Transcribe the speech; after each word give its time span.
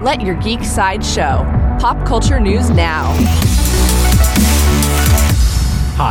Let 0.00 0.22
your 0.22 0.34
geek 0.36 0.64
side 0.64 1.04
show. 1.04 1.44
Pop 1.78 2.06
culture 2.06 2.40
news 2.40 2.70
now. 2.70 3.10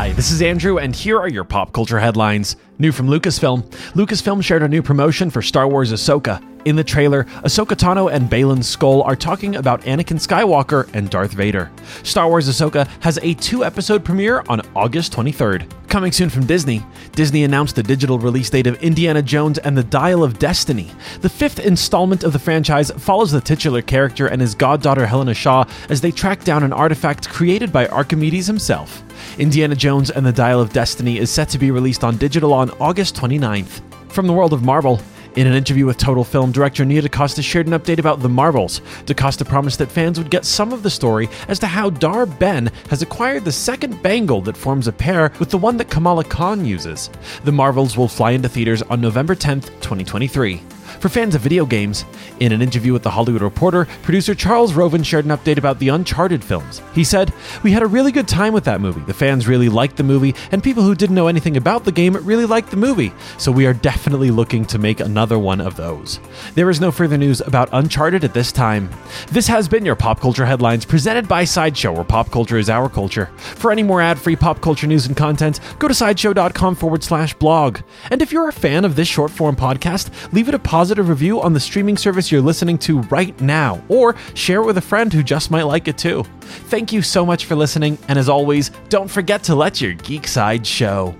Hi, 0.09 0.13
this 0.15 0.31
is 0.31 0.41
Andrew, 0.41 0.79
and 0.79 0.95
here 0.95 1.19
are 1.19 1.29
your 1.29 1.43
pop 1.43 1.71
culture 1.71 1.99
headlines. 1.99 2.55
New 2.79 2.91
from 2.91 3.07
Lucasfilm. 3.09 3.61
Lucasfilm 3.93 4.43
shared 4.43 4.63
a 4.63 4.67
new 4.67 4.81
promotion 4.81 5.29
for 5.29 5.43
Star 5.43 5.67
Wars 5.67 5.93
Ahsoka. 5.93 6.43
In 6.65 6.75
the 6.75 6.83
trailer, 6.83 7.25
Ahsoka 7.45 7.75
Tano 7.77 8.11
and 8.11 8.27
Baylan 8.27 8.63
Skoll 8.63 9.05
are 9.05 9.15
talking 9.15 9.55
about 9.55 9.81
Anakin 9.83 10.17
Skywalker 10.17 10.89
and 10.95 11.11
Darth 11.11 11.33
Vader. 11.33 11.71
Star 12.01 12.27
Wars 12.27 12.49
Ahsoka 12.49 12.87
has 13.03 13.19
a 13.21 13.35
two 13.35 13.63
episode 13.63 14.03
premiere 14.03 14.43
on 14.49 14.61
August 14.75 15.13
23rd. 15.13 15.71
Coming 15.87 16.11
soon 16.11 16.29
from 16.29 16.47
Disney, 16.47 16.83
Disney 17.11 17.43
announced 17.43 17.75
the 17.75 17.83
digital 17.83 18.17
release 18.17 18.49
date 18.49 18.65
of 18.65 18.81
Indiana 18.81 19.21
Jones 19.21 19.59
and 19.59 19.77
the 19.77 19.83
Dial 19.83 20.23
of 20.23 20.39
Destiny. 20.39 20.89
The 21.21 21.29
fifth 21.29 21.59
installment 21.59 22.23
of 22.23 22.33
the 22.33 22.39
franchise 22.39 22.89
follows 22.97 23.31
the 23.31 23.41
titular 23.41 23.83
character 23.83 24.25
and 24.25 24.41
his 24.41 24.55
goddaughter 24.55 25.05
Helena 25.05 25.35
Shaw 25.35 25.65
as 25.89 26.01
they 26.01 26.11
track 26.11 26.43
down 26.43 26.63
an 26.63 26.73
artifact 26.73 27.29
created 27.29 27.71
by 27.71 27.87
Archimedes 27.87 28.47
himself. 28.47 29.03
Indiana 29.39 29.73
Jones 29.73 30.11
and 30.11 30.25
the 30.25 30.33
Dial 30.33 30.59
of 30.59 30.73
Destiny 30.73 31.17
is 31.17 31.31
set 31.31 31.47
to 31.49 31.57
be 31.57 31.71
released 31.71 32.03
on 32.03 32.17
digital 32.17 32.53
on 32.53 32.71
August 32.71 33.15
29th. 33.15 33.81
From 34.11 34.27
the 34.27 34.33
world 34.33 34.51
of 34.51 34.65
Marvel, 34.65 34.99
in 35.37 35.47
an 35.47 35.53
interview 35.53 35.85
with 35.85 35.97
Total 35.97 36.25
Film, 36.25 36.51
director 36.51 36.83
Nia 36.83 37.01
DaCosta 37.01 37.41
shared 37.41 37.65
an 37.65 37.71
update 37.71 37.99
about 37.99 38.19
The 38.19 38.27
Marvels. 38.27 38.81
DaCosta 39.05 39.45
promised 39.45 39.79
that 39.79 39.89
fans 39.89 40.17
would 40.17 40.29
get 40.29 40.43
some 40.43 40.73
of 40.73 40.83
the 40.83 40.89
story 40.89 41.29
as 41.47 41.57
to 41.59 41.67
how 41.67 41.89
Dar-Benn 41.89 42.69
has 42.89 43.01
acquired 43.01 43.45
the 43.45 43.51
second 43.53 44.03
bangle 44.03 44.41
that 44.41 44.57
forms 44.57 44.87
a 44.87 44.91
pair 44.91 45.31
with 45.39 45.51
the 45.51 45.57
one 45.57 45.77
that 45.77 45.89
Kamala 45.89 46.25
Khan 46.25 46.65
uses. 46.65 47.09
The 47.45 47.53
Marvels 47.53 47.95
will 47.95 48.09
fly 48.09 48.31
into 48.31 48.49
theaters 48.49 48.81
on 48.81 48.99
November 48.99 49.35
10th, 49.35 49.67
2023. 49.79 50.61
For 50.99 51.09
fans 51.09 51.35
of 51.35 51.41
video 51.41 51.65
games, 51.65 52.05
in 52.39 52.51
an 52.51 52.61
interview 52.61 52.93
with 52.93 53.03
The 53.03 53.11
Hollywood 53.11 53.41
Reporter, 53.41 53.85
producer 54.01 54.35
Charles 54.35 54.73
Roven 54.73 55.03
shared 55.03 55.25
an 55.25 55.31
update 55.31 55.57
about 55.57 55.79
the 55.79 55.89
Uncharted 55.89 56.43
films. 56.43 56.81
He 56.93 57.03
said, 57.03 57.33
We 57.63 57.71
had 57.71 57.83
a 57.83 57.87
really 57.87 58.11
good 58.11 58.27
time 58.27 58.53
with 58.53 58.63
that 58.65 58.81
movie. 58.81 59.01
The 59.01 59.13
fans 59.13 59.47
really 59.47 59.69
liked 59.69 59.97
the 59.97 60.03
movie, 60.03 60.35
and 60.51 60.63
people 60.63 60.83
who 60.83 60.95
didn't 60.95 61.15
know 61.15 61.27
anything 61.27 61.57
about 61.57 61.85
the 61.85 61.91
game 61.91 62.15
really 62.25 62.45
liked 62.45 62.71
the 62.71 62.77
movie. 62.77 63.13
So 63.37 63.51
we 63.51 63.65
are 63.65 63.73
definitely 63.73 64.31
looking 64.31 64.65
to 64.65 64.79
make 64.79 64.99
another 64.99 65.39
one 65.39 65.61
of 65.61 65.75
those. 65.75 66.19
There 66.55 66.69
is 66.69 66.81
no 66.81 66.91
further 66.91 67.17
news 67.17 67.41
about 67.41 67.69
Uncharted 67.71 68.23
at 68.23 68.33
this 68.33 68.51
time. 68.51 68.89
This 69.31 69.47
has 69.47 69.67
been 69.67 69.85
your 69.85 69.95
Pop 69.95 70.19
Culture 70.19 70.45
Headlines 70.45 70.85
presented 70.85 71.27
by 71.27 71.43
Sideshow, 71.43 71.93
where 71.93 72.03
pop 72.03 72.31
culture 72.31 72.57
is 72.57 72.69
our 72.69 72.89
culture. 72.89 73.27
For 73.37 73.71
any 73.71 73.83
more 73.83 74.01
ad 74.01 74.19
free 74.19 74.35
pop 74.35 74.61
culture 74.61 74.87
news 74.87 75.05
and 75.05 75.15
content, 75.15 75.59
go 75.79 75.87
to 75.87 75.93
sideshow.com 75.93 76.75
forward 76.75 77.03
slash 77.03 77.33
blog. 77.33 77.79
And 78.09 78.21
if 78.21 78.31
you're 78.31 78.47
a 78.47 78.53
fan 78.53 78.85
of 78.85 78.95
this 78.95 79.07
short 79.07 79.31
form 79.31 79.55
podcast, 79.55 80.09
leave 80.33 80.47
it 80.47 80.55
a 80.55 80.59
positive 80.79 81.09
review 81.09 81.41
on 81.41 81.51
the 81.51 81.59
streaming 81.59 81.97
service 81.97 82.31
you're 82.31 82.39
listening 82.39 82.77
to 82.77 83.01
right 83.09 83.37
now, 83.41 83.83
or 83.89 84.15
share 84.33 84.61
it 84.61 84.65
with 84.65 84.77
a 84.77 84.81
friend 84.81 85.11
who 85.11 85.21
just 85.21 85.51
might 85.51 85.63
like 85.63 85.89
it 85.89 85.97
too. 85.97 86.23
Thank 86.69 86.93
you 86.93 87.01
so 87.01 87.25
much 87.25 87.43
for 87.43 87.55
listening, 87.55 87.97
and 88.07 88.17
as 88.17 88.29
always, 88.29 88.71
don't 88.87 89.11
forget 89.11 89.43
to 89.43 89.55
let 89.55 89.81
your 89.81 89.91
geek 89.95 90.25
side 90.25 90.65
show. 90.65 91.13